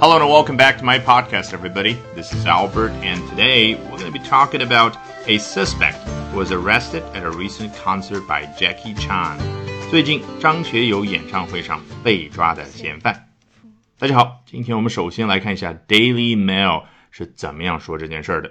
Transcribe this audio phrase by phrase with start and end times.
[0.00, 1.96] Hello and welcome back to my podcast, everybody.
[2.14, 5.96] This is Albert, and today we're going to be talking about a suspect
[6.32, 9.38] who was arrested at a recent concert by Jackie Chan.
[9.90, 13.28] 最近张学友演唱会上被抓的嫌犯。
[13.98, 18.50] 大家好，今天我们首先来看一下 Daily Mail 是怎么样说这件事儿的。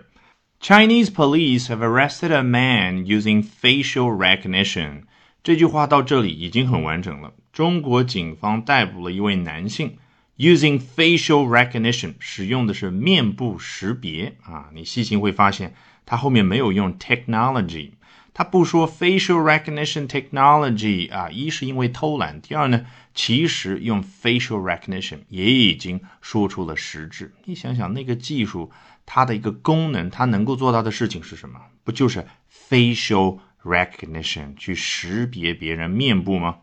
[0.61, 5.03] Chinese police have arrested a man using facial recognition。
[5.43, 7.33] 这句话到这里已经很完整了。
[7.51, 9.97] 中国警方逮捕了一位男性。
[10.38, 17.92] Using facial recognition 使用的是面部识别啊，你细心会发现它后面没有用 technology，
[18.34, 27.32] 它不说 facial recognition technology 啊，一是因为偷懒，第二呢，其实用 facial recognition 也已经说出了实质。
[27.46, 28.70] 你想想那个技术，
[29.06, 31.58] 它的一个功能，它能够做到的事情是什么？
[31.82, 32.26] 不就是
[32.68, 36.58] facial recognition 去识别别人面部吗？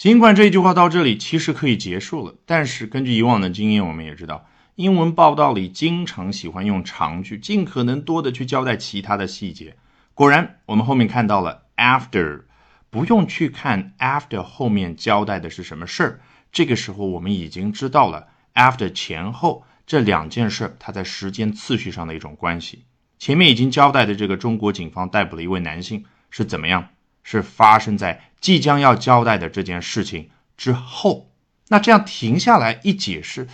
[0.00, 4.46] 尽管这一句话到这里其实可以结束了，但是根据以往的经验，我们也知道，
[4.76, 9.76] 英文报道里经常喜欢用长句，尽可能多的去交代其他的细节。
[10.14, 12.44] 果然，我们后面看到了 after，
[12.88, 16.20] 不用去看 after 后面交代的是什么事儿。
[16.50, 22.86] 这个时候，我们已经知道了 after 前后这两件事它在时间次序上的一种关系。
[23.18, 26.88] 前面已经交代的这个中国警方逮捕了一位男性是怎么样？
[27.22, 31.30] 是发生在即将要交代的这件事情之后，
[31.68, 33.46] 那这样停下来一解释，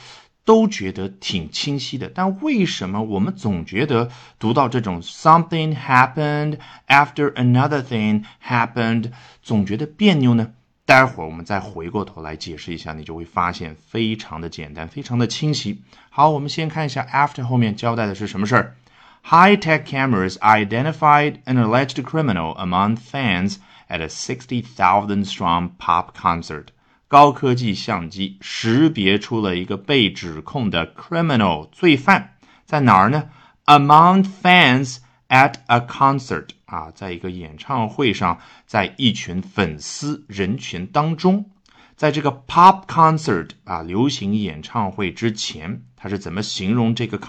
[0.45, 2.09] 都觉得挺清晰的。
[2.09, 9.11] 但为什么我们总觉得读到这种 something happened after another thing happened，
[9.43, 10.53] 总觉得别扭呢？
[10.85, 15.83] 待会儿我们再回过头来解释一下，你就会发现非常的简单，非常的清晰。
[16.11, 18.77] 好，我们先看一下 after 后面交代的是什么事儿。
[19.26, 26.68] High-tech cameras identified an alleged criminal among fans at a 60,000-strong pop concert.
[27.08, 33.30] 高科技相机识别出了一个被指控的 criminal 罪犯，在哪儿呢？
[33.66, 41.52] Among fans at a concert 啊，在一个演唱会上，在一群粉丝人群当中，
[41.96, 47.20] 在这个 pop concert 啊流行演唱会之前，他是怎么形容这个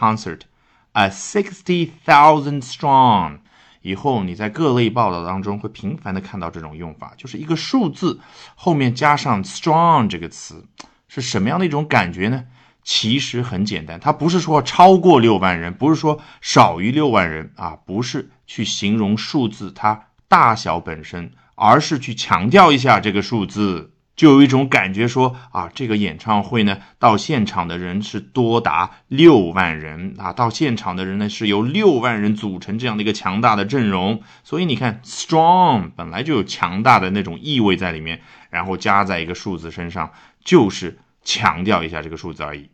[0.98, 3.38] Concert？a sixty thousand strong，
[3.82, 8.20] 以后你在各类报道当中会频繁的看到这种用法，就是一个数字
[8.56, 10.66] 后面加上 strong 这个词，
[11.08, 12.46] 是什么样的一种感觉呢？
[12.84, 23.92] 其实很简单，它不是说超过六万人，不是说少于六万人啊，不是去形容数字它大小本身，而是去强调一下这个数字。
[24.18, 38.20] 就有一种感觉说啊，这个演唱会呢，到现场的人是多达六万人啊，到现场的人呢是由六万人组成这样的一个强大的阵容，所以你看，strong 本来就有强大的那种意味在里面，
[38.50, 40.12] 然后加在一个数字身上，
[40.44, 42.72] 就是强调一下这个数字而已。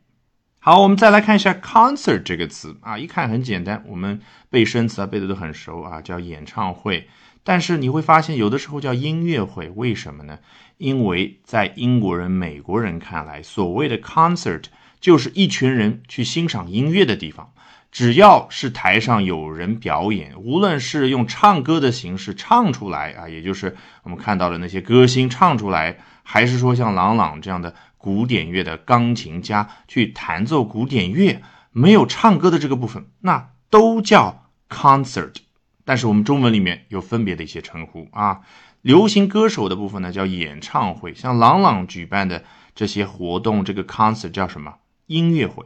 [0.60, 7.10] 好，我们再来看一下 concert 这个词啊，一看很简单，我们背生词啊背的都很熟啊，叫演唱会。
[7.44, 10.40] 但是你会发现，有的时候叫音乐会，为什么呢？
[10.78, 14.64] 因为在英国人、美国人看来，所谓的 concert
[15.00, 17.52] 就是一群人去欣赏音乐的地方。
[17.92, 31.40] 只要是台上有人表演，无论是用唱歌的形式唱出来啊，也就是我们看到的那些歌星唱出来，还是说像郎朗这样的古典乐的钢琴家去弹奏古典乐，
[31.72, 35.36] 没有唱歌的这个部分，那都叫 concert。
[35.86, 38.42] 但是我们中文里面有分别的一些称呼啊，
[38.82, 44.76] 流行歌手的部分呢叫演唱会，像朗朗举办的这些活动，这个 concert 叫什么？
[45.08, 45.66] 音乐会。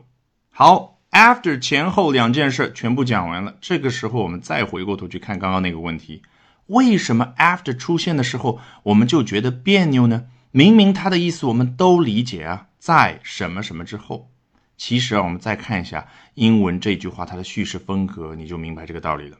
[0.50, 6.23] 好，after 前后两件事全部讲完了，这个时候我们再回过头去看刚刚那个问题，
[6.66, 10.25] 为什么 after 出现的时候我们就觉得别扭呢？
[10.51, 14.31] 明明它的意思我们都理解啊，在什么什么之后。
[14.75, 19.38] 其实啊，我们再看一下英文这句话它的叙事风格，你就明白这个道理了。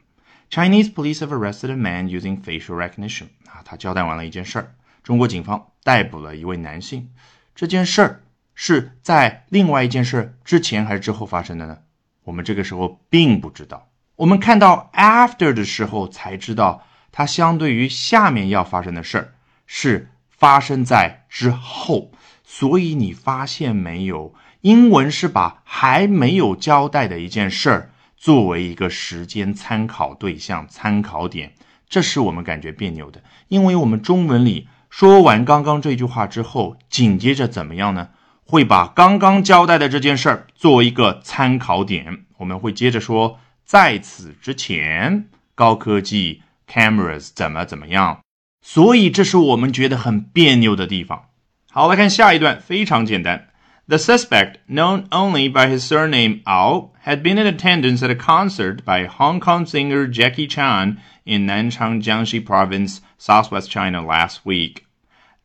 [0.50, 3.26] Chinese police have arrested a man using facial recognition。
[3.46, 7.10] 啊，他交代完了一件事儿，中国警方逮捕了一位男性。
[7.54, 8.22] 这件事儿
[8.54, 11.78] 是在另外一件事之前还是之后发生的呢？
[12.24, 13.88] 我们这个时候并不知道。
[14.16, 19.34] 我们看到 after 的时候才知道，它相对于下面要发生的事儿
[19.66, 22.10] 是发生在之后。
[22.42, 24.34] 所以你发现没有？
[24.62, 27.90] 英文是把还没有交代的一件事儿。
[28.18, 31.54] 作为一个时间参考对象、参考点，
[31.88, 38.08] 这是我们感觉别扭的，因为我们中文里说完刚刚这句话之后，紧接着怎么样呢？
[38.44, 48.20] 会把刚刚交代的这件事儿作为一个参考点，我们会接着说，在此之前，高科技 cameras 怎么怎么样，
[48.62, 51.26] 所以这是我们觉得很别扭的地方。
[51.70, 53.48] 好，来看下一段，非常简单。
[53.87, 59.05] The suspect, known only by his surname Ao, had been in attendance at a concert by
[59.05, 64.85] Hong Kong singer Jackie Chan in Nanchang, Jiangxi Province, southwest China last week.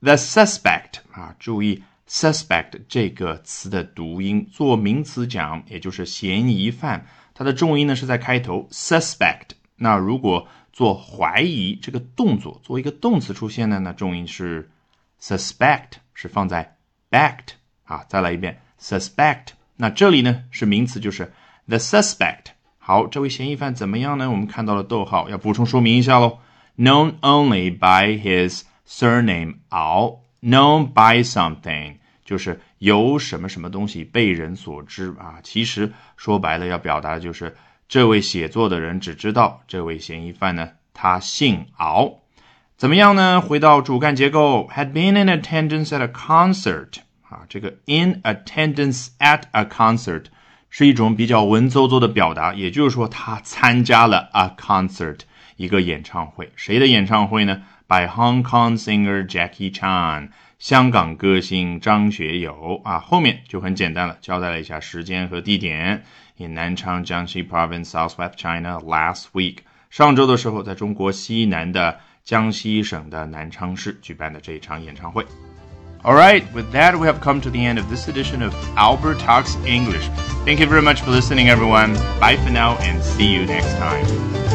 [0.00, 9.50] The suspect 啊，注意 suspect 这个词的读音，做名词讲，也就是嫌疑犯，它的重音呢是在开头 suspect。
[9.76, 14.70] 那如果做怀疑这个动作，做一个动词出现呢，那重音是
[15.20, 16.76] suspect，是放在
[17.10, 17.54] backed。
[17.85, 19.47] 啊，再来一遍，suspect。
[19.77, 21.33] 那这里呢是名词，就是
[21.67, 22.53] the suspect。
[22.77, 24.29] 好，这位嫌疑犯怎么样呢？
[24.29, 26.39] 我们看到了逗号，要补充说明一下喽。
[26.77, 35.39] Known only by his surname Ao，known by something，就是由什么什么东西被人所知啊。
[35.43, 37.55] 其实说白了，要表达的就是
[37.87, 42.19] 这位写作的人只知道这位嫌疑犯呢，他姓敖。
[42.75, 43.39] 怎么样呢？
[43.39, 46.95] 回到主干结构，had been in attendance at a concert。
[47.33, 50.25] 啊，这个 in attendance at a concert
[50.69, 55.21] 是一种比较文绉绉的表达，也就是说他参加了 a concert
[55.55, 62.99] 一个演唱会，谁的演唱会呢？By Hong Kong singer Jackie Chan，香港歌星张学友啊。
[62.99, 66.03] 后面就很简单了，交代了一下时间和地点
[66.37, 69.57] ，in Nanchang, Jiangxi Province, Southwest China last week，
[69.89, 75.25] 上周的时候，在中国西南的江西省的南昌市举办的这一场演唱会。
[76.05, 79.55] All right, with that, we have come to the end of this edition of Albert Talks
[79.65, 80.05] English.
[80.43, 81.93] Thank you very much for listening, everyone.
[82.19, 84.52] Bye for now, and see you next time.